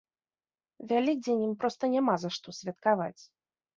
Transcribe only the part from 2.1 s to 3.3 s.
за што святкаваць.